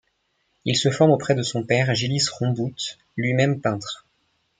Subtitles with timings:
[0.65, 2.73] Il se forme auprès de son père Gillis Rombouts
[3.17, 4.07] lui-même peintre.